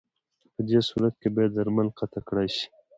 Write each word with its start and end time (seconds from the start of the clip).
پدې 0.53 0.79
صورت 0.89 1.13
کې 1.21 1.29
باید 1.35 1.51
درمل 1.55 1.87
قطع 1.97 2.21
کړای 2.27 2.49
شي. 2.55 2.65